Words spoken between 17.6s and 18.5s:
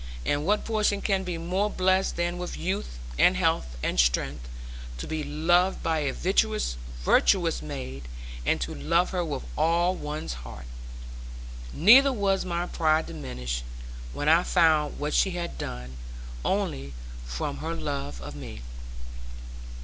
love of